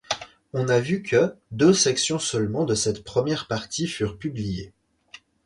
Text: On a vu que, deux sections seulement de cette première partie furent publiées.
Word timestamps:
On 0.53 0.67
a 0.67 0.79
vu 0.79 1.03
que, 1.03 1.35
deux 1.51 1.75
sections 1.75 2.17
seulement 2.17 2.65
de 2.65 2.73
cette 2.73 3.03
première 3.03 3.45
partie 3.45 3.87
furent 3.87 4.17
publiées. 4.17 4.73